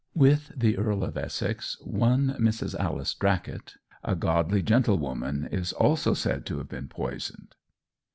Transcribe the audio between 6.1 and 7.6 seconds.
said to have been poisoned."